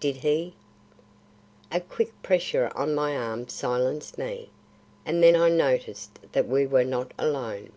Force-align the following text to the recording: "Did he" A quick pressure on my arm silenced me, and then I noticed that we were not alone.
"Did 0.00 0.16
he" 0.16 0.52
A 1.70 1.80
quick 1.80 2.10
pressure 2.20 2.72
on 2.74 2.92
my 2.96 3.16
arm 3.16 3.46
silenced 3.46 4.18
me, 4.18 4.50
and 5.04 5.22
then 5.22 5.36
I 5.36 5.48
noticed 5.48 6.18
that 6.32 6.48
we 6.48 6.66
were 6.66 6.82
not 6.82 7.14
alone. 7.16 7.70